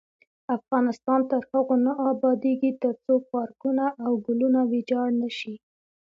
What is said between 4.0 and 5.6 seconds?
او ګلونه ویجاړ نشي.